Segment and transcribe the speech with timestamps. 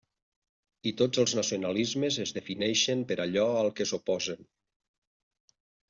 [0.91, 4.47] I tots els nacionalismes es defineixen per allò al que s'oposen.